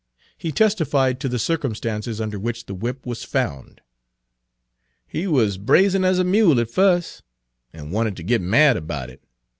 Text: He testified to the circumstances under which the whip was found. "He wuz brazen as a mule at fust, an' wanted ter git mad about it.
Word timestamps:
He 0.35 0.51
testified 0.51 1.19
to 1.19 1.29
the 1.29 1.37
circumstances 1.37 2.19
under 2.19 2.39
which 2.39 2.65
the 2.65 2.73
whip 2.73 3.05
was 3.05 3.23
found. 3.23 3.81
"He 5.07 5.27
wuz 5.27 5.59
brazen 5.59 6.03
as 6.03 6.17
a 6.17 6.23
mule 6.23 6.59
at 6.59 6.71
fust, 6.71 7.21
an' 7.71 7.91
wanted 7.91 8.17
ter 8.17 8.23
git 8.23 8.41
mad 8.41 8.77
about 8.77 9.11
it. 9.11 9.21